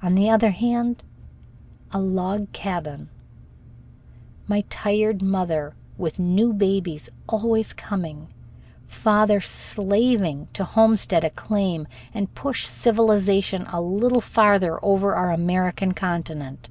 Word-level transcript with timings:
On 0.00 0.14
the 0.14 0.30
other 0.30 0.52
hand 0.52 1.04
a 1.92 2.00
log 2.00 2.50
cabin, 2.52 3.10
my 4.46 4.62
tired 4.70 5.20
mother 5.20 5.74
with 5.98 6.18
new 6.18 6.54
babies 6.54 7.10
always 7.28 7.74
coming, 7.74 8.28
father 8.86 9.42
slaving 9.42 10.48
to 10.54 10.64
homestead 10.64 11.22
a 11.22 11.28
claim 11.28 11.86
and 12.14 12.34
push 12.34 12.66
civilization 12.66 13.66
a 13.66 13.78
little 13.78 14.22
farther 14.22 14.82
over 14.82 15.14
our 15.14 15.30
American 15.32 15.92
continent. 15.92 16.70